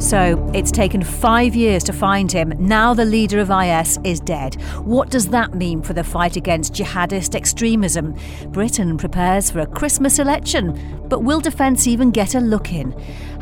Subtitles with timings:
[0.00, 2.54] So, it's taken five years to find him.
[2.58, 4.54] Now, the leader of IS is dead.
[4.84, 8.16] What does that mean for the fight against jihadist extremism?
[8.48, 12.92] Britain prepares for a Christmas election, but will defence even get a look in?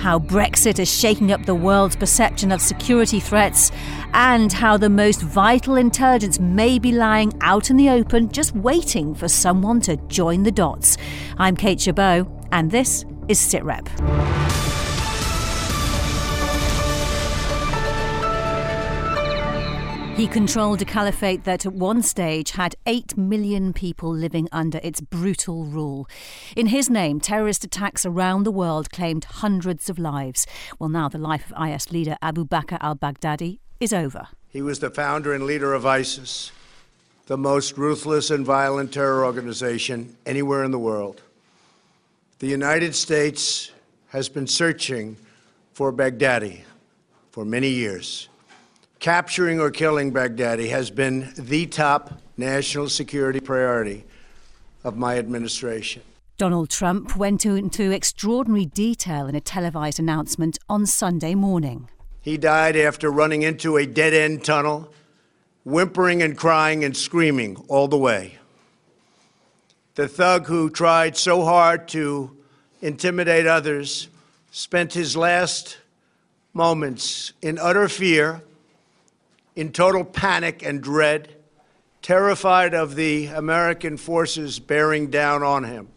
[0.00, 3.70] How Brexit is shaking up the world's perception of security threats,
[4.12, 9.14] and how the most vital intelligence may be lying out in the open, just waiting
[9.14, 10.96] for someone to join the dots.
[11.38, 14.47] I'm Kate Chabot, and this is SITREP.
[20.18, 25.00] He controlled a caliphate that at one stage had 8 million people living under its
[25.00, 26.08] brutal rule.
[26.56, 30.44] In his name, terrorist attacks around the world claimed hundreds of lives.
[30.80, 34.26] Well, now the life of IS leader Abu Bakr al Baghdadi is over.
[34.48, 36.50] He was the founder and leader of ISIS,
[37.26, 41.22] the most ruthless and violent terror organization anywhere in the world.
[42.40, 43.70] The United States
[44.08, 45.16] has been searching
[45.74, 46.62] for Baghdadi
[47.30, 48.28] for many years.
[49.00, 54.04] Capturing or killing Baghdadi has been the top national security priority
[54.82, 56.02] of my administration.
[56.36, 61.88] Donald Trump went into extraordinary detail in a televised announcement on Sunday morning.
[62.20, 64.92] He died after running into a dead end tunnel,
[65.64, 68.38] whimpering and crying and screaming all the way.
[69.94, 72.36] The thug who tried so hard to
[72.82, 74.08] intimidate others
[74.50, 75.78] spent his last
[76.52, 78.42] moments in utter fear
[79.58, 81.34] in total panic and dread,
[82.00, 85.88] terrified of the American forces bearing down on him.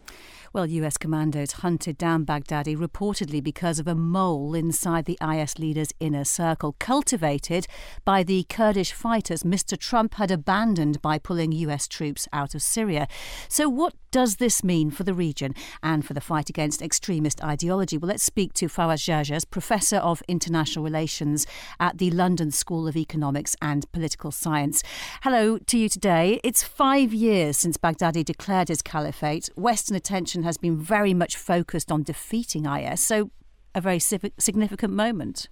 [0.54, 5.94] Well, US commandos hunted down Baghdadi reportedly because of a mole inside the IS leader's
[5.98, 7.66] inner circle, cultivated
[8.04, 9.78] by the Kurdish fighters Mr.
[9.78, 13.08] Trump had abandoned by pulling US troops out of Syria.
[13.48, 17.96] So, what does this mean for the region and for the fight against extremist ideology?
[17.96, 21.46] Well, let's speak to Fawaz Gerges, Professor of International Relations
[21.80, 24.82] at the London School of Economics and Political Science.
[25.22, 26.40] Hello to you today.
[26.44, 29.48] It's five years since Baghdadi declared his caliphate.
[29.56, 33.30] Western attention has been very much focused on defeating IS, so
[33.74, 35.48] a very significant moment.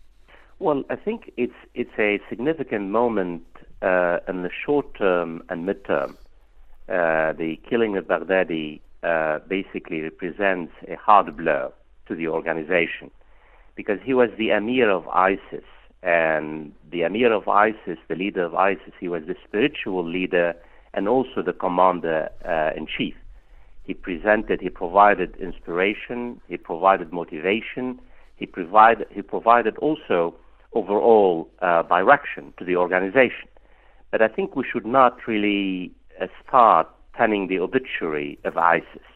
[0.58, 3.44] Well, I think it's it's a significant moment
[3.82, 6.18] uh, in the short term and mid term.
[6.88, 11.72] Uh, the killing of Baghdadi uh, basically represents a hard blow
[12.08, 13.10] to the organization
[13.74, 15.64] because he was the emir of ISIS.
[16.02, 20.54] And the emir of ISIS, the leader of ISIS, he was the spiritual leader
[20.92, 23.14] and also the commander uh, in chief.
[23.84, 28.00] He presented, he provided inspiration, he provided motivation,
[28.36, 30.34] he, provide, he provided also
[30.72, 33.48] overall uh, direction to the organization.
[34.10, 35.92] But I think we should not really
[36.46, 39.08] start penning the obituary of ISIS.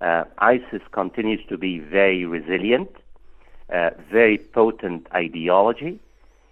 [0.00, 2.90] Uh, ISIS continues to be very resilient,
[3.72, 6.00] uh, very potent ideology.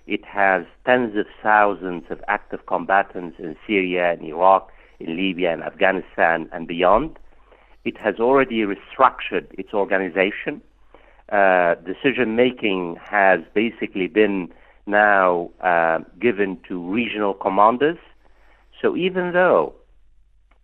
[0.06, 4.70] It has tens of thousands of active combatants in Syria and Iraq,
[5.00, 7.18] in Libya and Afghanistan and beyond.
[7.88, 10.60] It has already restructured its organization.
[11.30, 14.52] Uh, decision making has basically been
[14.86, 17.98] now uh, given to regional commanders.
[18.80, 19.74] So even though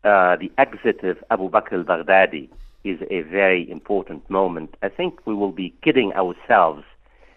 [0.04, 2.50] uh, the exit of Abu Bakr al-Baghdadi
[2.84, 4.74] is a very important moment.
[4.82, 6.84] I think we will be kidding ourselves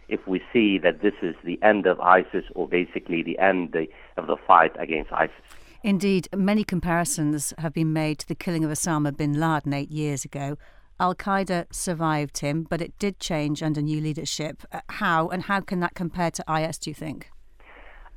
[0.09, 3.75] if we see that this is the end of ISIS or basically the end
[4.17, 5.47] of the fight against ISIS.
[5.83, 10.25] Indeed, many comparisons have been made to the killing of Osama bin Laden eight years
[10.25, 10.57] ago.
[10.99, 14.63] Al Qaeda survived him, but it did change under new leadership.
[14.71, 17.29] Uh, how and how can that compare to IS, do you think?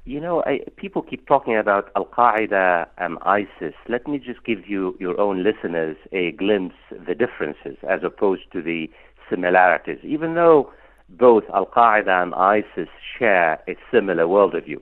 [0.06, 3.74] You know, I, people keep talking about Al Qaeda and ISIS.
[3.86, 8.50] Let me just give you, your own listeners, a glimpse of the differences as opposed
[8.52, 8.88] to the
[9.28, 9.98] similarities.
[10.02, 10.72] Even though
[11.10, 12.88] both Al Qaeda and ISIS
[13.18, 14.80] share a similar worldview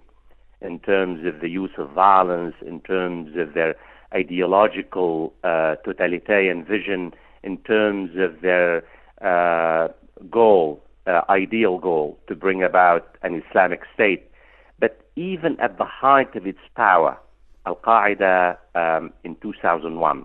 [0.61, 3.75] in terms of the use of violence, in terms of their
[4.15, 8.83] ideological uh, totalitarian vision, in terms of their
[9.23, 9.89] uh,
[10.31, 14.29] goal, uh, ideal goal to bring about an Islamic State
[14.79, 17.19] but even at the height of its power,
[17.67, 20.25] Al Qaeda um, in 2001,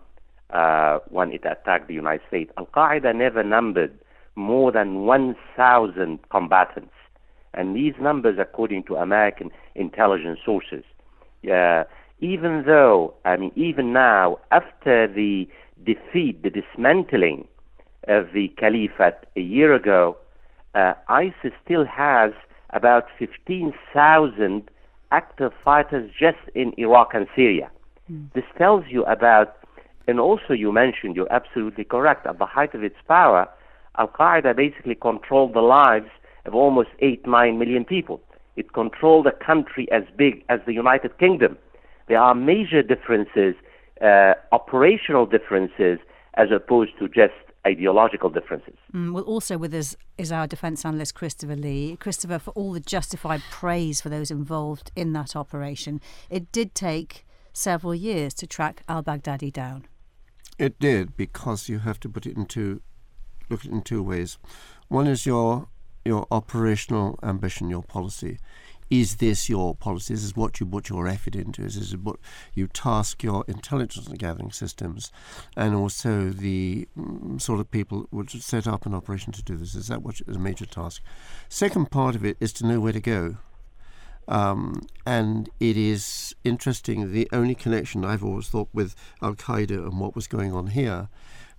[0.51, 3.97] uh, when it attacked the United States, Al Qaeda never numbered
[4.35, 6.92] more than 1,000 combatants.
[7.53, 10.83] And these numbers, according to American intelligence sources,
[11.51, 11.83] uh,
[12.19, 15.47] even though, I mean, even now, after the
[15.83, 17.47] defeat, the dismantling
[18.07, 20.17] of the caliphate a year ago,
[20.73, 22.31] uh, ISIS still has
[22.71, 24.69] about 15,000
[25.11, 27.69] active fighters just in Iraq and Syria.
[28.11, 28.33] Mm.
[28.33, 29.55] This tells you about,
[30.07, 33.47] and also you mentioned, you're absolutely correct, at the height of its power,
[33.97, 36.09] Al Qaeda basically controlled the lives
[36.45, 38.21] of almost 8, 9 million people.
[38.55, 41.57] It controlled a country as big as the United Kingdom.
[42.07, 43.55] There are major differences,
[44.01, 45.99] uh, operational differences,
[46.35, 47.33] as opposed to just
[47.65, 48.75] ideological differences.
[48.93, 51.97] Mm, well, also with us is our defence analyst, Christopher Lee.
[51.99, 57.25] Christopher, for all the justified praise for those involved in that operation, it did take
[57.53, 59.85] several years to track al Baghdadi down.
[60.59, 62.81] It did, because you have to put it into
[63.49, 64.37] look at it in two ways.
[64.87, 65.67] One is your
[66.05, 68.39] your operational ambition, your policy.
[68.89, 70.13] Is this your policy?
[70.13, 71.63] This is what you put your effort into.
[71.63, 72.17] This is what
[72.53, 75.11] you task your intelligence gathering systems
[75.55, 79.73] and also the mm, sort of people which set up an operation to do this.
[79.73, 81.01] Is that what is a major task?
[81.49, 83.37] Second part of it is to know where to go.
[84.27, 87.11] Um, and it is interesting.
[87.11, 91.09] The only connection I've always thought with Al Qaeda and what was going on here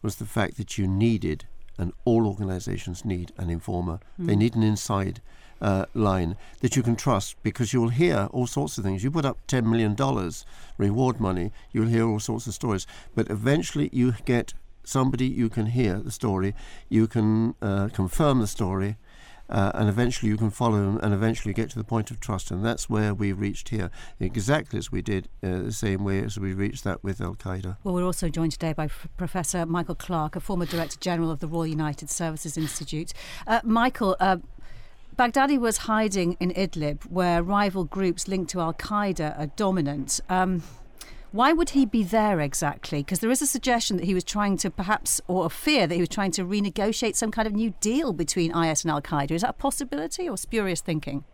[0.03, 1.47] was the fact that you needed,
[1.79, 4.01] and all organizations need, an informer.
[4.21, 4.27] Mm.
[4.27, 5.21] They need an inside
[5.61, 9.03] uh, line that you can trust because you'll hear all sorts of things.
[9.03, 9.97] You put up $10 million
[10.79, 12.87] reward money, you'll hear all sorts of stories.
[13.15, 14.55] But eventually you get
[14.85, 16.55] somebody you can hear the story,
[16.89, 18.97] you can uh, confirm the story,
[19.49, 22.51] uh, and eventually you can follow them and eventually get to the point of trust.
[22.51, 26.39] And that's where we reached here, exactly as we did, uh, the same way as
[26.39, 27.77] we reached that with Al Qaeda.
[27.85, 31.41] Well, we're also joined today by F- Professor Michael Clarke, a former Director General of
[31.41, 33.13] the Royal United Services Institute.
[33.47, 34.39] Uh, Michael, uh,
[35.17, 40.21] Baghdadi was hiding in Idlib, where rival groups linked to Al Qaeda are dominant.
[40.29, 40.63] Um,
[41.35, 43.01] why would he be there exactly?
[43.01, 45.95] Because there is a suggestion that he was trying to perhaps, or a fear that
[45.97, 49.33] he was trying to renegotiate some kind of new deal between IS and Al Qaeda.
[49.33, 51.25] Is that a possibility or spurious thinking?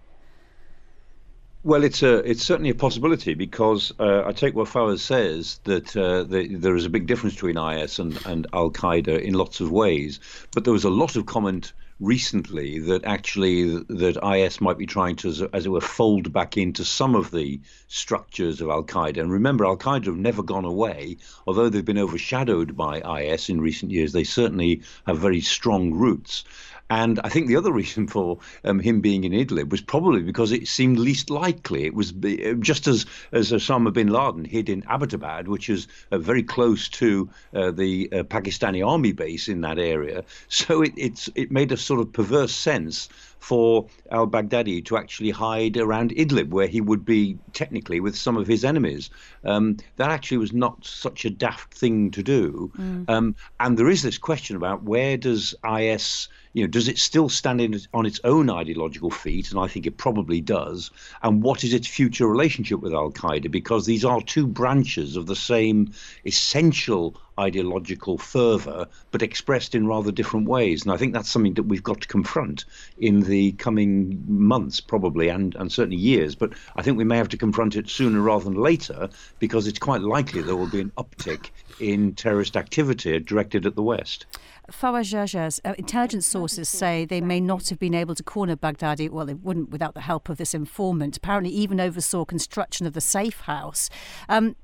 [1.65, 5.95] Well, it's a it's certainly a possibility because uh, I take what Fawaz says that
[5.95, 9.61] uh, the, there is a big difference between IS and, and Al Qaeda in lots
[9.61, 10.19] of ways,
[10.55, 15.17] but there was a lot of comment recently that actually that IS might be trying
[15.17, 19.19] to, as it were, fold back into some of the structures of Al Qaeda.
[19.19, 23.61] And remember, Al Qaeda have never gone away, although they've been overshadowed by IS in
[23.61, 24.13] recent years.
[24.13, 26.45] They certainly have very strong roots.
[26.91, 30.51] And I think the other reason for um, him being in Idlib was probably because
[30.51, 31.85] it seemed least likely.
[31.87, 32.13] It was
[32.59, 37.31] just as, as Osama bin Laden hid in Abbottabad, which is uh, very close to
[37.55, 40.25] uh, the uh, Pakistani army base in that area.
[40.49, 43.09] So it, it made a sort of perverse sense
[43.41, 48.37] for al Baghdadi to actually hide around Idlib, where he would be technically with some
[48.37, 49.11] of his enemies.
[49.45, 52.71] Um, that actually was not such a daft thing to do.
[52.79, 53.11] Mm.
[53.11, 57.29] Um, and there is this question about where does IS you know, does it still
[57.29, 59.51] stand in, on its own ideological feet?
[59.51, 60.91] And I think it probably does.
[61.23, 63.51] And what is its future relationship with Al Qaeda?
[63.51, 65.93] Because these are two branches of the same
[66.27, 70.83] essential ideological fervor, but expressed in rather different ways.
[70.83, 72.65] And I think that's something that we've got to confront
[72.99, 76.35] in the coming months, probably, and, and certainly years.
[76.35, 79.09] But I think we may have to confront it sooner rather than later,
[79.39, 81.51] because it's quite likely there will be an uptick
[81.81, 84.27] in terrorist activity directed at the West.
[84.71, 89.11] Fawaz Gerges, uh, intelligence sources say they may not have been able to corner Baghdadi.
[89.11, 91.17] Well, they wouldn't without the help of this informant.
[91.17, 93.91] Apparently, even oversaw construction of the safe house.
[94.29, 94.55] Um,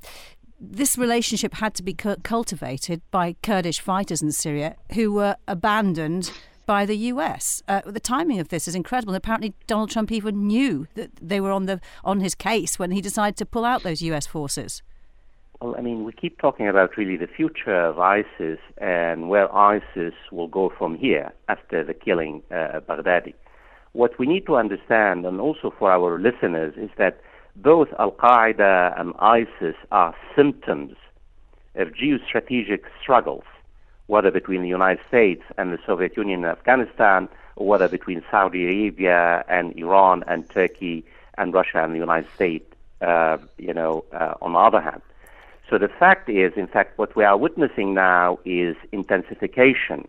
[0.59, 6.33] this relationship had to be cultivated by Kurdish fighters in Syria who were abandoned
[6.67, 7.63] by the US.
[7.69, 9.15] Uh, the timing of this is incredible.
[9.15, 13.01] Apparently, Donald Trump even knew that they were on the on his case when he
[13.01, 14.83] decided to pull out those US forces.
[15.61, 20.13] Well, I mean, we keep talking about really the future of ISIS and where ISIS
[20.31, 23.33] will go from here after the killing uh, Baghdadi.
[23.93, 27.21] What we need to understand, and also for our listeners, is that
[27.57, 30.97] both Al Qaeda and ISIS are symptoms
[31.75, 33.45] of geostrategic struggles,
[34.07, 38.65] whether between the United States and the Soviet Union and Afghanistan, or whether between Saudi
[38.65, 41.05] Arabia and Iran and Turkey
[41.39, 42.71] and Russia and the United States,
[43.01, 45.03] uh, you know, uh, on the other hand.
[45.69, 50.07] So the fact is, in fact, what we are witnessing now is intensification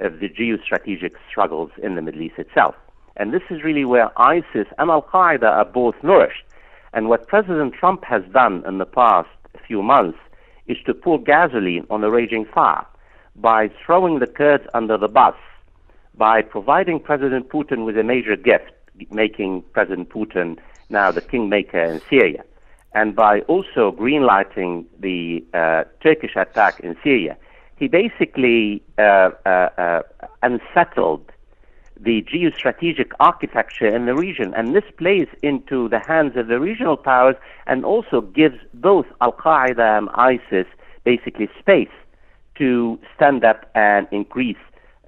[0.00, 2.74] of the geostrategic struggles in the Middle East itself.
[3.16, 6.44] And this is really where ISIS and Al Qaeda are both nourished.
[6.92, 9.28] And what President Trump has done in the past
[9.66, 10.18] few months
[10.66, 12.86] is to pour gasoline on a raging fire
[13.36, 15.36] by throwing the Kurds under the bus,
[16.16, 18.72] by providing President Putin with a major gift,
[19.10, 20.58] making President Putin
[20.90, 22.42] now the kingmaker in Syria
[22.94, 27.36] and by also greenlighting the uh, Turkish attack in Syria,
[27.76, 30.02] he basically uh, uh, uh,
[30.42, 31.30] unsettled
[32.00, 34.54] the geostrategic architecture in the region.
[34.54, 37.36] And this plays into the hands of the regional powers
[37.66, 40.66] and also gives both Al Qaeda and ISIS
[41.04, 41.88] basically space
[42.56, 44.56] to stand up and increase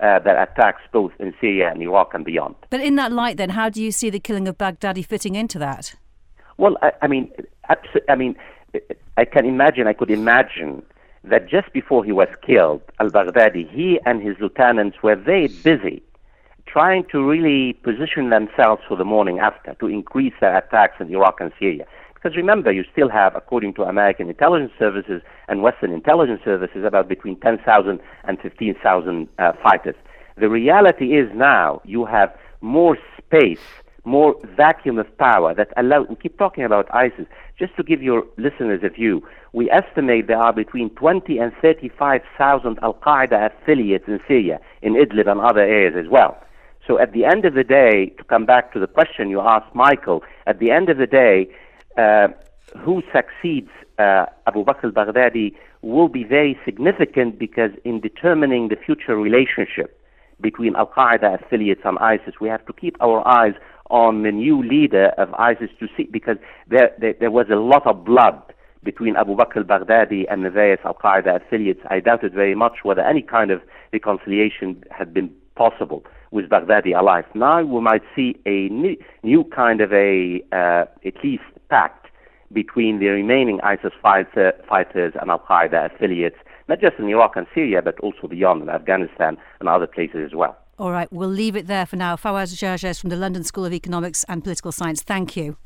[0.00, 2.54] uh, that attacks both in Syria and Iraq and beyond.
[2.70, 5.58] But in that light, then, how do you see the killing of Baghdadi fitting into
[5.58, 5.94] that?
[6.56, 7.30] Well, I, I mean,
[8.08, 8.34] I mean,
[9.16, 9.86] I can imagine.
[9.86, 10.82] I could imagine
[11.24, 16.02] that just before he was killed, al-Baghdadi, he and his lieutenants were very busy
[16.70, 21.40] trying to really position themselves for the morning after to increase their attacks in Iraq
[21.40, 21.84] and Syria.
[22.14, 27.08] Because remember, you still have, according to American intelligence services and Western intelligence services, about
[27.08, 29.94] between 10,000 and 15,000 uh, fighters.
[30.36, 33.60] The reality is now you have more space,
[34.04, 36.02] more vacuum of power that allow.
[36.02, 37.26] We keep talking about ISIS.
[37.58, 42.78] Just to give your listeners a view, we estimate there are between 20 and 35,000
[42.82, 46.38] Al Qaeda affiliates in Syria, in Idlib and other areas as well.
[46.90, 49.72] So at the end of the day, to come back to the question you asked,
[49.76, 51.48] Michael, at the end of the day,
[51.96, 52.26] uh,
[52.84, 53.70] who succeeds
[54.00, 60.00] uh, Abu Bakr al-Baghdadi will be very significant because in determining the future relationship
[60.40, 63.54] between Al-Qaeda affiliates and ISIS, we have to keep our eyes
[63.88, 67.86] on the new leader of ISIS to see because there, there, there was a lot
[67.86, 68.42] of blood
[68.82, 71.82] between Abu Bakr al-Baghdadi and the various Al-Qaeda affiliates.
[71.88, 77.24] I doubted very much whether any kind of reconciliation had been possible with Baghdadi alive.
[77.34, 82.06] Now we might see a new, new kind of a, uh, at least pact
[82.52, 86.36] between the remaining ISIS fighter, fighters and Al Qaeda affiliates,
[86.68, 90.34] not just in Iraq and Syria, but also beyond in Afghanistan and other places as
[90.34, 90.56] well.
[90.78, 92.16] All right, we'll leave it there for now.
[92.16, 95.56] Fawaz Gerges from the London School of Economics and Political Science, thank you.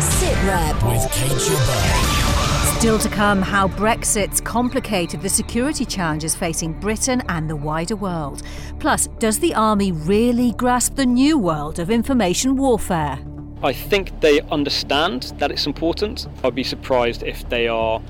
[0.00, 2.53] Sit Rep with Kate
[2.84, 8.42] Still to come, how Brexit's complicated the security challenges facing Britain and the wider world.
[8.78, 13.18] Plus, does the army really grasp the new world of information warfare?
[13.62, 16.26] I think they understand that it's important.
[16.44, 18.02] I'd be surprised if they are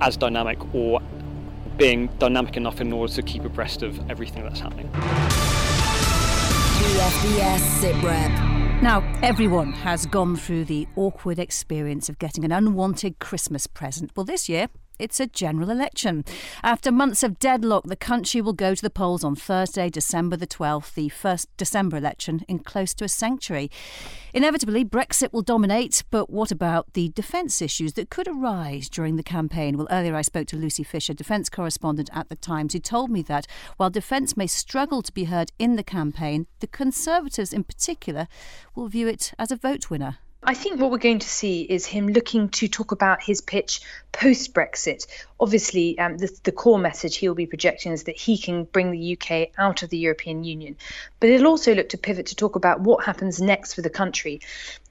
[0.00, 1.00] as dynamic or
[1.76, 4.88] being dynamic enough in order to keep abreast of everything that's happening.
[8.82, 14.10] Now, everyone has gone through the awkward experience of getting an unwanted Christmas present.
[14.16, 14.66] Well, this year,
[15.02, 16.24] it's a general election.
[16.62, 20.46] After months of deadlock, the country will go to the polls on Thursday, December the
[20.46, 23.70] 12th, the first December election in close to a century.
[24.32, 29.22] Inevitably, Brexit will dominate, but what about the defence issues that could arise during the
[29.24, 29.76] campaign?
[29.76, 33.22] Well, earlier I spoke to Lucy Fisher, defence correspondent at The Times, who told me
[33.22, 38.28] that while defence may struggle to be heard in the campaign, the Conservatives in particular
[38.76, 40.18] will view it as a vote winner.
[40.44, 43.80] I think what we're going to see is him looking to talk about his pitch
[44.10, 45.06] post Brexit.
[45.38, 49.16] Obviously, um, the, the, core message he'll be projecting is that he can bring the
[49.16, 50.76] UK out of the European Union.
[51.20, 54.40] But he'll also look to pivot to talk about what happens next for the country.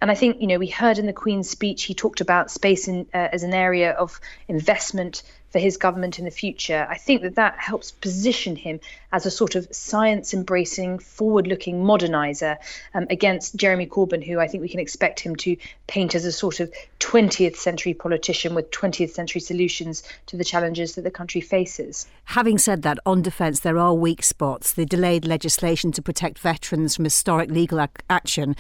[0.02, 2.88] And I think, you know, we heard in the Queen's speech, he talked about space
[2.88, 6.88] in, uh, as an area of investment for his government in the future.
[6.90, 8.80] I think that that helps position him
[9.12, 12.58] as a sort of science embracing, forward looking modernizer
[12.94, 16.32] um, against Jeremy Corbyn, who I think we can expect him to paint as a
[16.32, 21.42] sort of 20th century politician with 20th century solutions to the challenges that the country
[21.42, 22.08] faces.
[22.26, 24.74] Having said that, on defence, there are weak spots.
[24.74, 28.56] The delayed legislation to protect veterans from historic legal ac- action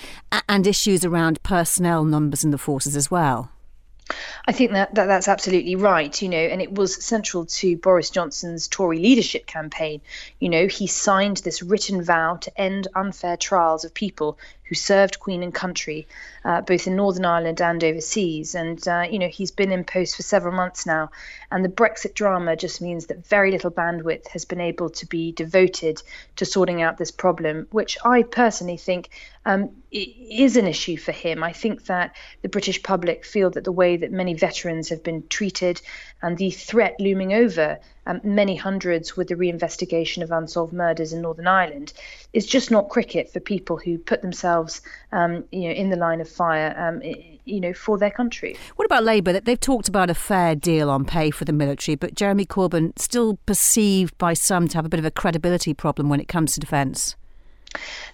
[0.49, 3.50] and issues around personnel numbers in the forces as well.
[4.47, 8.09] I think that, that that's absolutely right, you know, and it was central to Boris
[8.09, 10.01] Johnson's Tory leadership campaign.
[10.39, 14.39] You know, he signed this written vow to end unfair trials of people
[14.71, 16.07] who served Queen and country,
[16.45, 18.55] uh, both in Northern Ireland and overseas.
[18.55, 21.11] And, uh, you know, he's been in post for several months now.
[21.51, 25.33] And the Brexit drama just means that very little bandwidth has been able to be
[25.33, 26.01] devoted
[26.37, 29.09] to sorting out this problem, which I personally think
[29.45, 31.43] um, is an issue for him.
[31.43, 35.27] I think that the British public feel that the way that many veterans have been
[35.27, 35.81] treated
[36.21, 41.21] and the threat looming over um, many hundreds with the reinvestigation of unsolved murders in
[41.21, 41.93] Northern Ireland
[42.33, 44.81] is just not cricket for people who put themselves,
[45.11, 47.01] um, you know, in the line of fire, um,
[47.45, 48.55] you know, for their country.
[48.75, 49.33] What about Labour?
[49.33, 52.97] That they've talked about a fair deal on pay for the military, but Jeremy Corbyn
[52.97, 56.53] still perceived by some to have a bit of a credibility problem when it comes
[56.53, 57.15] to defence.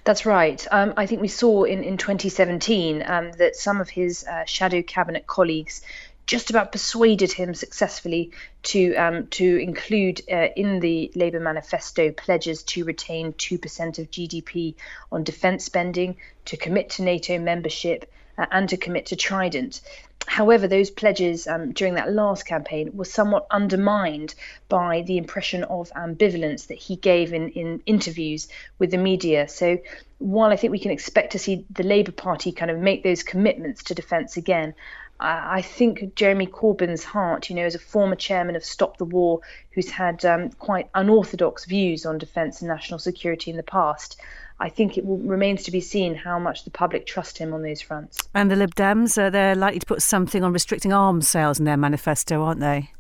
[0.04, 0.66] That's right.
[0.72, 4.82] Um, I think we saw in, in 2017 um, that some of his uh, shadow
[4.82, 5.82] cabinet colleagues
[6.28, 12.64] just about persuaded him successfully to um, to include uh, in the Labour manifesto pledges
[12.64, 14.76] to retain two percent of GDP
[15.12, 19.82] on defence spending, to commit to NATO membership, and to commit to Trident.
[20.28, 24.36] However, those pledges um, during that last campaign were somewhat undermined
[24.68, 29.48] by the impression of ambivalence that he gave in, in interviews with the media.
[29.48, 29.78] So,
[30.20, 33.24] while I think we can expect to see the Labour Party kind of make those
[33.24, 34.74] commitments to defence again,
[35.20, 39.40] I think Jeremy Corbyn's heart, you know, as a former chairman of Stop the War,
[39.72, 44.22] who's had um, quite unorthodox views on defence and national security in the past,
[44.60, 47.62] I think it will, remains to be seen how much the public trust him on
[47.62, 48.18] those fronts.
[48.34, 51.66] And the Lib Dems, uh, they're likely to put something on restricting arms sales in
[51.66, 52.92] their manifesto, aren't they?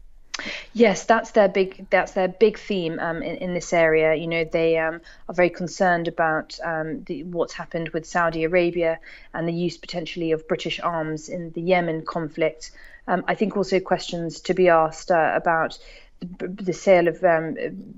[0.73, 4.13] Yes, that's their big that's their big theme um, in, in this area.
[4.13, 8.99] You know, they um, are very concerned about um, the, what's happened with Saudi Arabia
[9.33, 12.71] and the use potentially of British arms in the Yemen conflict.
[13.07, 15.79] Um, I think also questions to be asked uh, about
[16.19, 17.55] the, the sale of um,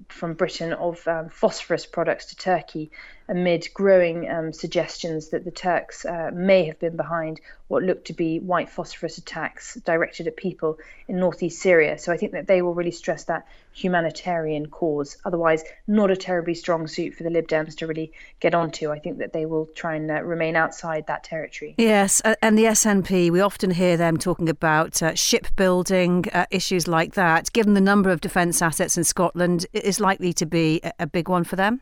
[0.08, 2.92] from Britain of um, phosphorus products to Turkey
[3.30, 8.14] amid growing um, suggestions that the Turks uh, may have been behind what looked to
[8.14, 12.00] be white phosphorus attacks directed at people in northeast Syria.
[12.00, 15.18] So I think that they will really stress that humanitarian cause.
[15.24, 18.90] Otherwise, not a terribly strong suit for the Lib Dems to really get onto.
[18.90, 21.76] I think that they will try and uh, remain outside that territory.
[21.78, 27.14] Yes, and the SNP, we often hear them talking about uh, shipbuilding, uh, issues like
[27.14, 27.54] that.
[27.54, 31.30] Given the number of defence assets in Scotland, it is likely to be a big
[31.30, 31.82] one for them.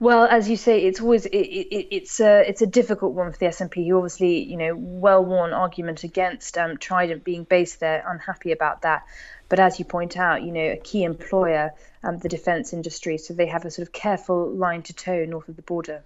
[0.00, 3.38] Well, as you say, it's always it, it, it's a it's a difficult one for
[3.38, 3.86] the SNP.
[3.86, 9.04] Who obviously, you know, well-worn argument against um, Trident being based there, unhappy about that.
[9.48, 13.34] But as you point out, you know, a key employer, um, the defence industry, so
[13.34, 16.02] they have a sort of careful line to toe north of the border.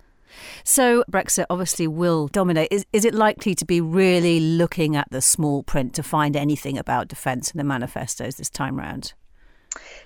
[0.65, 2.69] So Brexit obviously will dominate.
[2.71, 6.77] Is, is it likely to be really looking at the small print to find anything
[6.77, 9.15] about defence in the manifestos this time round?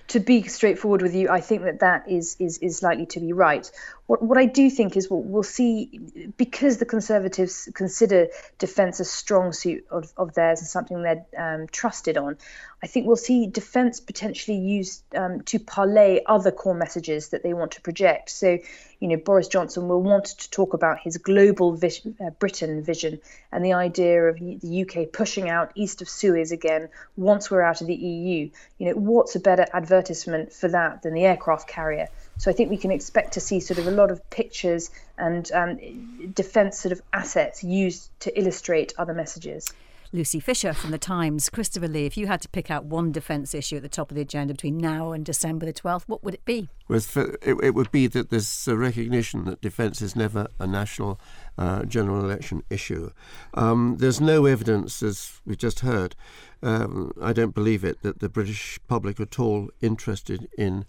[0.09, 3.33] To be straightforward with you, I think that that is is is likely to be
[3.33, 3.69] right.
[4.11, 8.27] What what I do think is what we'll see because the Conservatives consider
[8.57, 12.35] defence a strong suit of, of theirs and something they're um, trusted on.
[12.83, 17.53] I think we'll see defence potentially used um, to parlay other core messages that they
[17.53, 18.31] want to project.
[18.31, 18.57] So,
[18.99, 23.21] you know, Boris Johnson will want to talk about his global uh, Britain vision
[23.53, 27.79] and the idea of the UK pushing out east of Suez again once we're out
[27.79, 28.49] of the EU.
[28.77, 32.09] You know, what's a better advertisement for that than the aircraft carrier?
[32.37, 35.51] So I think we can expect to see sort of a lot of pictures and
[35.51, 39.71] um, defence sort of assets used to illustrate other messages.
[40.13, 41.49] Lucy Fisher from The Times.
[41.49, 44.15] Christopher Lee, if you had to pick out one defence issue at the top of
[44.15, 46.67] the agenda between now and December the 12th, what would it be?
[46.89, 51.17] It, would be that there's a recognition that defence is never a national
[51.57, 53.11] uh, general election issue.
[53.53, 56.17] Um, there's no evidence, as we just heard,
[56.61, 60.83] um, I don't believe it, that the British public at all interested in,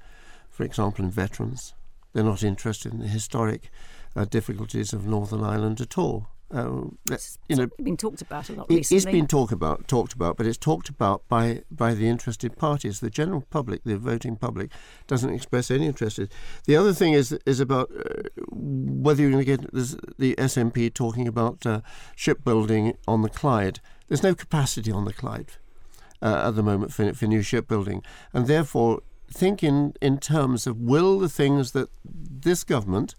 [0.52, 1.74] for example, in veterans.
[2.12, 3.70] They're not interested in the historic
[4.14, 6.28] uh, difficulties of Northern Ireland at all.
[6.52, 6.82] Uh,
[7.48, 8.96] you know, been talked about a lot recently.
[8.98, 13.00] It's been talked about, talked about, but it's talked about by by the interested parties.
[13.00, 14.70] The general public, the voting public,
[15.06, 16.20] doesn't express any interest.
[16.66, 20.92] The other thing is is about uh, whether you're going to get this, the SNP
[20.92, 21.80] talking about uh,
[22.16, 23.80] shipbuilding on the Clyde.
[24.08, 25.52] There's no capacity on the Clyde
[26.20, 28.02] uh, at the moment for, for new shipbuilding,
[28.34, 29.00] and therefore
[29.32, 33.14] think in, in terms of will the things that this government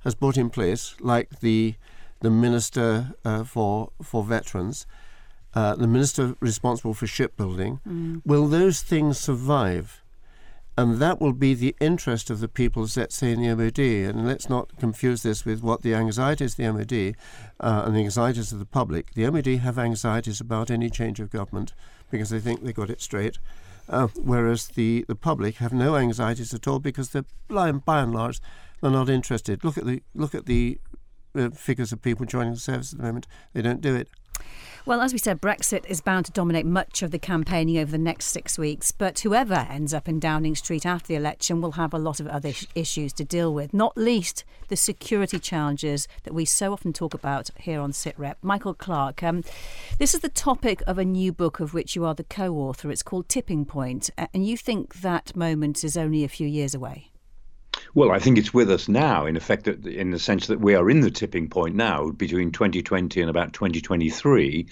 [0.00, 1.74] has put in place, like the
[2.20, 4.86] the Minister uh, for, for Veterans,
[5.54, 8.22] uh, the Minister responsible for shipbuilding, mm.
[8.24, 10.02] will those things survive?
[10.76, 13.78] And that will be the interest of the people, let's say, in the MOD.
[13.78, 17.16] And let's not confuse this with what the anxieties of the MOD
[17.58, 19.14] uh, and the anxieties of the public.
[19.14, 21.72] The MOD have anxieties about any change of government
[22.12, 23.38] because they think they got it straight.
[23.88, 27.68] Uh, whereas the, the public have no anxieties at all because they're by
[28.00, 28.40] and large
[28.80, 29.64] they're not interested.
[29.64, 30.78] Look at the look at the
[31.34, 33.26] uh, figures of people joining the service at the moment.
[33.52, 34.08] They don't do it.
[34.88, 37.98] Well, as we said, Brexit is bound to dominate much of the campaigning over the
[37.98, 38.90] next six weeks.
[38.90, 42.26] But whoever ends up in Downing Street after the election will have a lot of
[42.26, 47.12] other issues to deal with, not least the security challenges that we so often talk
[47.12, 48.36] about here on SITREP.
[48.40, 49.44] Michael Clarke, um,
[49.98, 52.90] this is the topic of a new book of which you are the co author.
[52.90, 57.10] It's called Tipping Point, and you think that moment is only a few years away.
[57.94, 60.90] Well, I think it's with us now, in effect, in the sense that we are
[60.90, 64.66] in the tipping point now between 2020 and about 2023.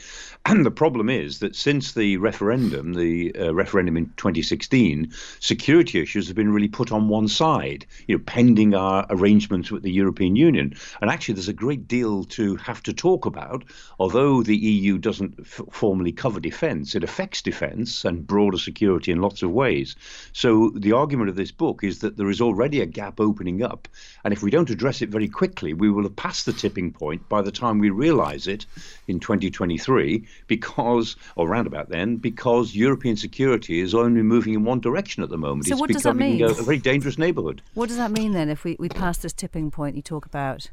[0.45, 6.29] And the problem is that since the referendum, the uh, referendum in 2016, security issues
[6.29, 10.37] have been really put on one side, you know, pending our arrangements with the European
[10.37, 10.75] Union.
[11.01, 13.65] And actually, there's a great deal to have to talk about.
[13.99, 19.21] Although the EU doesn't f- formally cover defence, it affects defence and broader security in
[19.21, 19.97] lots of ways.
[20.33, 23.87] So the argument of this book is that there is already a gap opening up.
[24.25, 27.29] And if we don't address it very quickly, we will have passed the tipping point
[27.29, 28.65] by the time we realize it
[29.07, 34.81] in 2023, because, or around about then, because European security is only moving in one
[34.81, 35.67] direction at the moment.
[35.67, 36.45] So it's what does that becoming mean?
[36.45, 37.61] A, a very dangerous neighborhood.
[37.75, 40.71] What does that mean then if we, we pass this tipping point you talk about?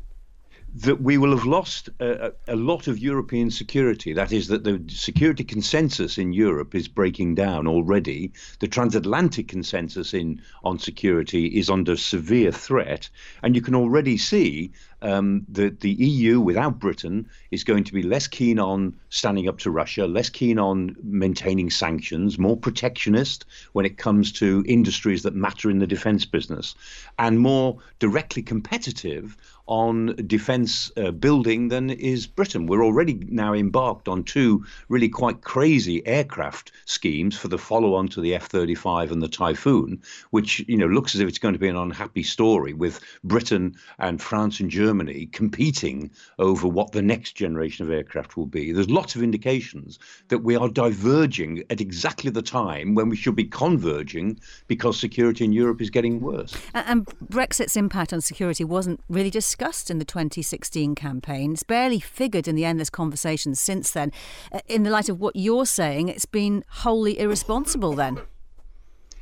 [0.76, 4.12] That we will have lost a, a, lot of European security.
[4.14, 8.32] That is, that the security consensus in Europe is breaking down already.
[8.60, 13.10] The transatlantic consensus in on security is under severe threat,
[13.44, 14.72] and you can already see
[15.04, 19.60] um, that the EU without Britain is going to be less keen on standing up
[19.60, 25.36] to Russia, less keen on maintaining sanctions, more protectionist when it comes to industries that
[25.36, 26.74] matter in the defence business,
[27.20, 32.66] and more directly competitive on defence uh, building than is Britain.
[32.66, 38.22] We're already now embarked on two really quite crazy aircraft schemes for the follow-on to
[38.22, 41.70] the F-35 and the Typhoon, which you know looks as if it's going to be
[41.70, 44.93] an unhappy story with Britain and France and Germany
[45.32, 48.72] competing over what the next generation of aircraft will be.
[48.72, 53.36] There's lots of indications that we are diverging at exactly the time when we should
[53.36, 56.56] be converging because security in Europe is getting worse.
[56.74, 61.54] And, and Brexit's impact on security wasn't really discussed in the 2016 campaign.
[61.54, 64.12] It's barely figured in the endless conversations since then.
[64.52, 68.22] Uh, in the light of what you're saying, it's been wholly irresponsible then.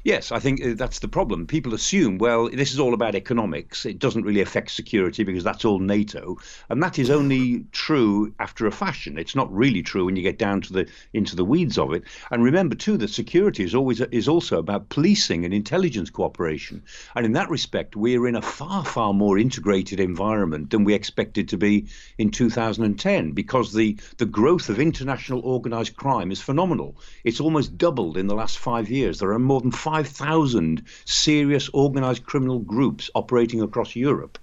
[0.04, 1.46] Yes, I think uh, that's the problem.
[1.46, 3.86] People assume, well, this is all about economics.
[3.86, 6.38] It doesn't really affect security because that's all NATO,
[6.70, 9.20] and that is only true after a fashion.
[9.20, 12.04] It's not really true when you get down to the into the weeds of it.
[12.32, 16.82] And remember too that security is always is also about policing and intelligence cooperation.
[17.16, 21.50] And in that respect, we're in a far far more integrated environment than we expected
[21.50, 21.86] to be
[22.18, 26.98] in 2010 because the the growth of international organized crime is phenomenal.
[27.24, 29.20] It's almost doubled in the last 5 years.
[29.20, 34.38] There are more than 5,000 serious organized criminal groups operating across Europe.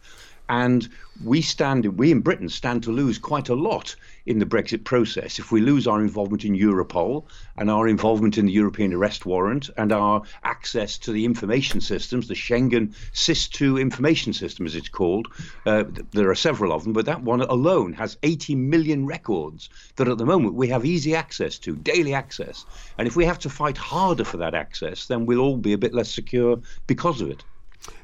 [0.48, 0.88] And
[1.24, 5.38] we stand, we in Britain stand to lose quite a lot in the Brexit process
[5.38, 7.24] if we lose our involvement in Europol
[7.56, 12.28] and our involvement in the European arrest warrant and our access to the information systems,
[12.28, 15.28] the Schengen SIS2 information system, as it's called.
[15.66, 20.08] Uh, there are several of them, but that one alone has 80 million records that
[20.08, 22.64] at the moment we have easy access to, daily access.
[22.96, 25.78] And if we have to fight harder for that access, then we'll all be a
[25.78, 27.44] bit less secure because of it.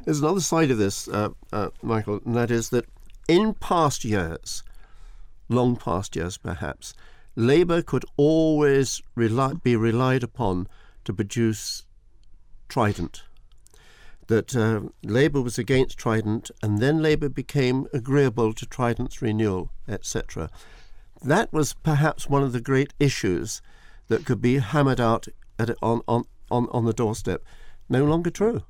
[0.04, 2.86] There's another side of this, uh, uh, Michael, and that is that
[3.28, 4.62] in past years,
[5.48, 6.94] long past years perhaps,
[7.36, 10.68] Labour could always rely, be relied upon
[11.04, 11.84] to produce
[12.68, 13.24] Trident.
[14.28, 20.48] That uh, Labour was against Trident, and then Labour became agreeable to Trident's renewal, etc.
[21.22, 23.60] That was perhaps one of the great issues
[24.08, 25.26] that could be hammered out
[25.58, 27.42] at, on, on, on, on the doorstep.
[27.88, 28.62] No longer true.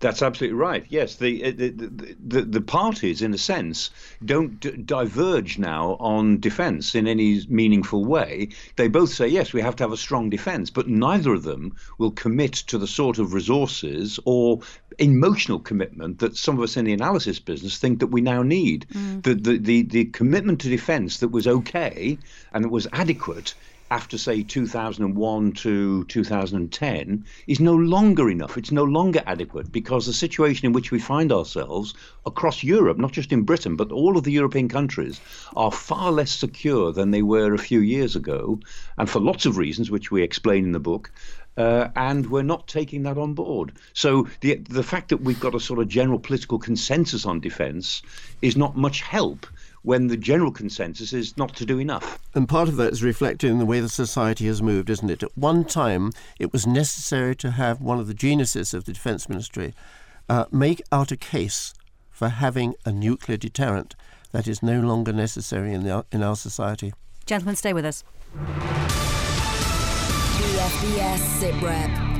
[0.00, 0.84] That's absolutely right.
[0.88, 3.90] Yes, the the, the, the parties, in a sense,
[4.24, 8.48] don't d- diverge now on defence in any meaningful way.
[8.76, 11.74] They both say yes, we have to have a strong defence, but neither of them
[11.98, 14.60] will commit to the sort of resources or
[14.98, 18.86] emotional commitment that some of us in the analysis business think that we now need.
[18.92, 19.22] Mm.
[19.22, 22.18] The, the the the commitment to defence that was okay
[22.52, 23.54] and that was adequate
[23.92, 28.56] after, say, 2001 to 2010 is no longer enough.
[28.56, 31.92] It's no longer adequate because the situation in which we find ourselves
[32.24, 35.20] across Europe, not just in Britain, but all of the European countries,
[35.54, 38.58] are far less secure than they were a few years ago,
[38.96, 41.12] and for lots of reasons, which we explain in the book.
[41.58, 43.72] Uh, and we're not taking that on board.
[43.92, 48.00] So the the fact that we've got a sort of general political consensus on defence
[48.40, 49.46] is not much help
[49.82, 52.18] when the general consensus is not to do enough.
[52.34, 55.22] And part of that is reflected in the way the society has moved, isn't it?
[55.22, 59.28] At one time, it was necessary to have one of the geniuses of the Defence
[59.28, 59.74] Ministry
[60.28, 61.74] uh, make out a case
[62.10, 63.94] for having a nuclear deterrent.
[64.30, 66.94] That is no longer necessary in, the, in our society.
[67.26, 68.04] Gentlemen, stay with us.
[71.40, 72.11] SITREP.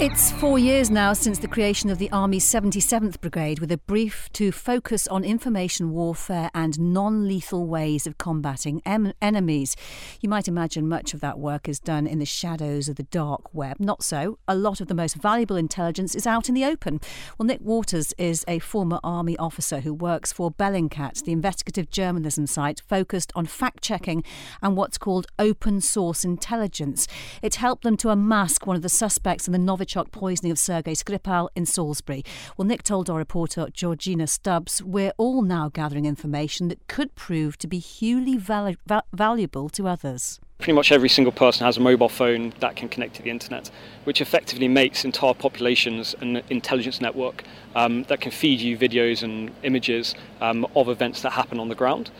[0.00, 4.30] It's four years now since the creation of the Army's 77th Brigade, with a brief
[4.32, 9.76] to focus on information warfare and non lethal ways of combating em- enemies.
[10.22, 13.52] You might imagine much of that work is done in the shadows of the dark
[13.52, 13.76] web.
[13.78, 14.38] Not so.
[14.48, 16.98] A lot of the most valuable intelligence is out in the open.
[17.36, 22.46] Well, Nick Waters is a former Army officer who works for Bellingcat, the investigative journalism
[22.46, 24.24] site focused on fact checking
[24.62, 27.06] and what's called open source intelligence.
[27.42, 30.58] It helped them to unmask one of the suspects in the Novichok Novichok poisoning of
[30.58, 32.24] Sergei Skripal in Salisbury.
[32.56, 37.58] Well, Nick told our reporter Georgina Stubbs, we're all now gathering information that could prove
[37.58, 38.74] to be hugely val-
[39.12, 40.40] valuable to others.
[40.58, 43.70] Pretty much every single person has a mobile phone that can connect to the internet,
[44.04, 49.50] which effectively makes entire populations an intelligence network um, that can feed you videos and
[49.62, 52.10] images um, of events that happen on the ground.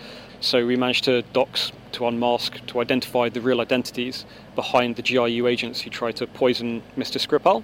[0.40, 4.24] So we managed to dox, to unmask, to identify the real identities
[4.62, 7.16] behind the GRU agents who tried to poison Mr.
[7.24, 7.62] Skripal.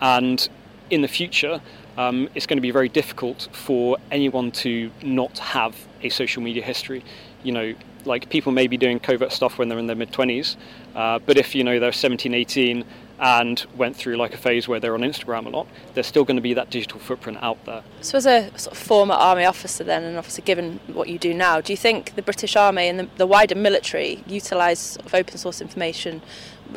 [0.00, 0.48] And
[0.88, 1.60] in the future,
[1.98, 6.62] um, it's going to be very difficult for anyone to not have a social media
[6.62, 7.04] history.
[7.42, 7.74] You know,
[8.06, 10.56] like people may be doing covert stuff when they're in their mid 20s,
[10.94, 12.84] uh, but if you know they're 17, 18
[13.20, 16.36] and went through like a phase where they're on Instagram a lot, there's still going
[16.36, 17.82] to be that digital footprint out there.
[18.00, 21.34] So, as a sort of former army officer, then, and obviously given what you do
[21.34, 25.14] now, do you think the British Army and the, the wider military utilise sort of
[25.14, 26.22] open source information,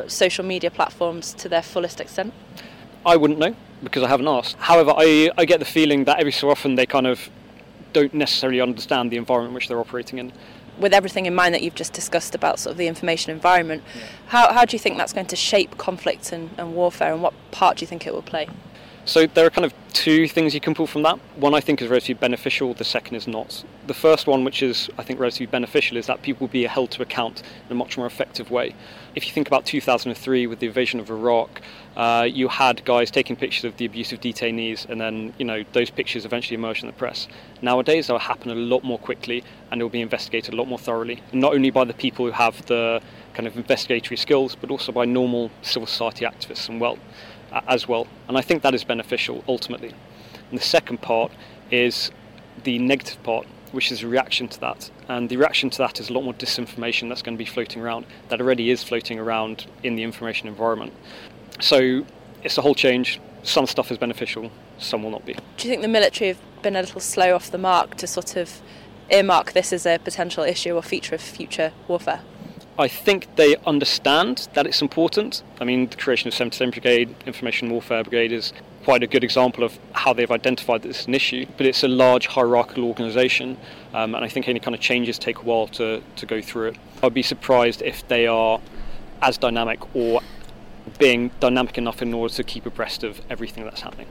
[0.08, 2.34] social media platforms to their fullest extent?
[3.06, 4.58] I wouldn't know because I haven't asked.
[4.60, 7.30] However, I, I get the feeling that every so often they kind of
[7.94, 10.34] don't necessarily understand the environment which they're operating in.
[10.80, 14.02] With everything in mind that you've just discussed about sort of the information environment, yeah.
[14.28, 17.34] how, how do you think that's going to shape conflict and, and warfare and what
[17.52, 18.48] part do you think it will play?
[19.06, 21.20] So there are kind of two things you can pull from that.
[21.36, 23.66] One I think is relatively beneficial, the second is not.
[23.86, 26.92] The first one, which is I think relatively beneficial, is that people will be held
[26.92, 28.76] to account in a much more effective way.
[29.14, 31.62] If you think about 2003 with the invasion of Iraq,
[31.98, 35.90] uh, you had guys taking pictures of the abusive detainees, and then you know those
[35.90, 37.28] pictures eventually emerged in the press.
[37.62, 40.70] Nowadays, that will happen a lot more quickly, and it will be investigated a lot
[40.70, 43.02] more thoroughly, not only by the people who have the
[43.34, 46.98] kind of investigatory skills, but also by normal civil society activists and well
[47.68, 48.08] as well.
[48.28, 49.94] And I think that is beneficial ultimately.
[50.50, 51.32] And the second part
[51.72, 52.12] is
[52.64, 54.90] the negative part, which is a reaction to that.
[55.08, 57.82] And the reaction to that is a lot more disinformation that's going to be floating
[57.82, 60.94] around, that already is floating around in the information environment.
[61.60, 62.06] So
[62.44, 63.20] it's a whole change.
[63.44, 65.34] Some stuff is beneficial, some will not be.
[65.34, 68.36] Do you think the military have been a little slow off the mark to sort
[68.38, 68.62] of
[69.10, 72.22] earmark this as a potential issue or feature of future warfare?
[72.78, 75.44] I think they understand that it's important.
[75.62, 78.52] I mean, the creation of 77 Brigade, Information Warfare Brigade, is
[78.84, 81.46] quite a good example of how they've identified that this is an issue.
[81.56, 83.58] But it's a large hierarchical organisation,
[83.94, 86.70] um, and I think any kind of changes take a while to, to go through
[86.70, 86.78] it.
[87.04, 88.60] I'd be surprised if they are
[89.22, 90.22] as dynamic or
[90.98, 94.08] being dynamic enough in order to keep abreast of everything that's happening.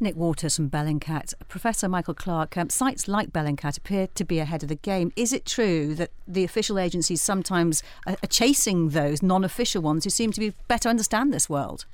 [0.00, 1.34] Nick Waters from Bellingcat.
[1.48, 5.12] Professor Michael Clarke, um, sites like Bellingcat appear to be ahead of the game.
[5.16, 10.04] Is it true that the official agencies sometimes are, are chasing those non official ones
[10.04, 11.84] who seem to be better understand this world?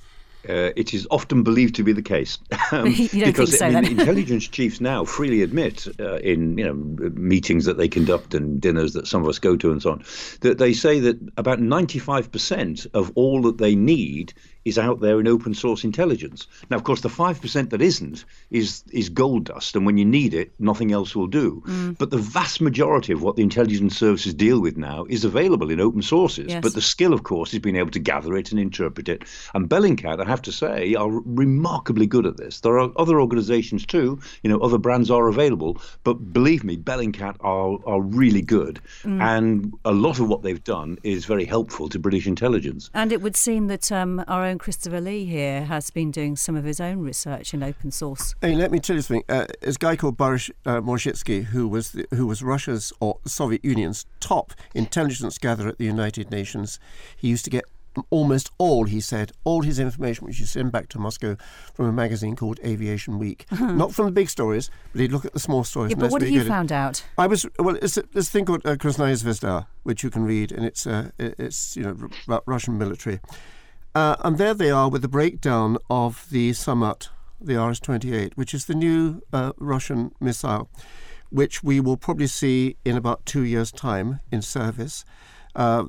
[0.47, 2.37] Uh, it is often believed to be the case
[2.71, 6.73] um, because so, I mean, intelligence chiefs now freely admit uh, in you know
[7.15, 10.03] meetings that they conduct and dinners that some of us go to and so on
[10.41, 14.33] that they say that about 95% of all that they need
[14.67, 16.47] is out there in open source intelligence.
[16.69, 20.33] Now, of course, the 5% that isn't is, is gold dust, and when you need
[20.33, 21.63] it, nothing else will do.
[21.65, 21.97] Mm.
[21.97, 25.79] But the vast majority of what the intelligence services deal with now is available in
[25.79, 26.47] open sources.
[26.49, 26.61] Yes.
[26.61, 29.23] But the skill, of course, is being able to gather it and interpret it.
[29.53, 32.61] And Bellingcat, I have to say, are remarkably good at this.
[32.61, 37.37] There are other organizations too, you know, other brands are available, but believe me, Bellingcat
[37.41, 38.79] are, are really good.
[39.03, 39.21] Mm.
[39.21, 42.89] And a lot of what they've done is very helpful to British intelligence.
[42.93, 46.55] And it would seem that um, our own Christopher Lee here has been doing some
[46.55, 48.35] of his own research in open source.
[48.41, 49.23] Hey, let me tell you something.
[49.29, 53.63] Uh, there's a guy called Boris uh, who was the, who was Russia's or Soviet
[53.63, 56.79] Union's top intelligence gatherer at the United Nations.
[57.15, 57.65] He used to get
[58.09, 61.35] almost all, he said, all his information, which he sent back to Moscow
[61.73, 63.45] from a magazine called Aviation Week.
[63.51, 63.73] Uh-huh.
[63.73, 65.91] Not from the big stories, but he'd look at the small stories.
[65.91, 67.03] Yeah, but what have you found out?
[67.17, 67.75] I was well.
[67.81, 71.09] It's a, this thing called uh, Krasnaya Zvezda, which you can read, and it's uh,
[71.17, 73.19] it's you know r- Russian military.
[73.97, 77.09] Uh, and there they are with the breakdown of the Sarmat,
[77.41, 80.69] the RS 28, which is the new uh, Russian missile,
[81.31, 85.03] which we will probably see in about two years' time in service,
[85.55, 85.83] uh,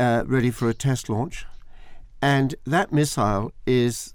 [0.00, 1.46] uh ready for a test launch.
[2.20, 4.14] And that missile is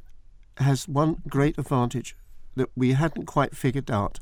[0.58, 2.18] has one great advantage
[2.58, 4.20] that we hadn't quite figured out.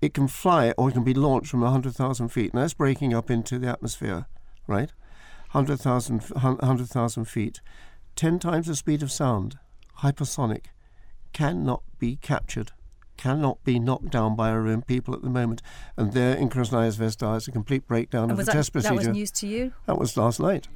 [0.00, 2.54] It can fly or it can be launched from 100,000 feet.
[2.54, 4.24] Now that's breaking up into the atmosphere,
[4.66, 4.92] right?
[5.52, 7.60] 100,000 100, feet.
[8.16, 9.58] 10 times the speed of sound,
[9.98, 10.64] hypersonic,
[11.34, 12.72] cannot be captured,
[13.18, 15.60] cannot be knocked down by our own people at the moment.
[15.98, 18.94] And there in Krasnaya Zvezda is a complete breakdown and of the that, test procedure.
[18.94, 19.72] That was news to you?
[19.86, 20.66] That was last night.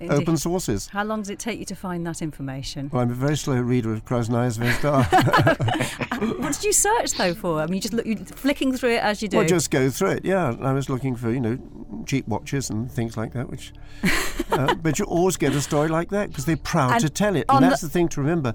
[0.00, 0.14] Indeed.
[0.14, 0.88] Open sources.
[0.88, 2.88] How long does it take you to find that information?
[2.90, 6.38] Well, I'm a very slow reader of Krasnaya Zvezda.
[6.40, 7.60] what did you search though for?
[7.60, 9.36] I mean, you just look, you're flicking through it as you do.
[9.36, 10.24] Well, just go through it.
[10.24, 11.58] Yeah, I was looking for you know
[12.06, 13.50] cheap watches and things like that.
[13.50, 13.74] Which,
[14.50, 17.36] uh, but you always get a story like that because they're proud and to tell
[17.36, 18.54] it, and that's the, the thing to remember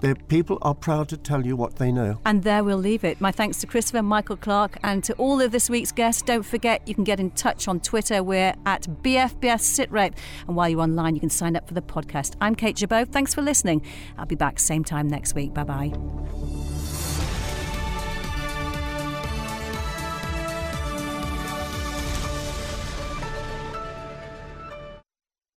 [0.00, 2.18] The people are proud to tell you what they know.
[2.24, 3.20] And there we'll leave it.
[3.20, 6.22] My thanks to Christopher, Michael Clarke, and to all of this week's guests.
[6.22, 8.22] Don't forget you can get in touch on Twitter.
[8.22, 10.14] We're at BFBS SitRep.
[10.46, 12.34] And while you're online, you can sign up for the podcast.
[12.40, 13.12] I'm Kate Jabot.
[13.12, 13.82] Thanks for listening.
[14.16, 15.52] I'll be back same time next week.
[15.52, 16.69] Bye bye.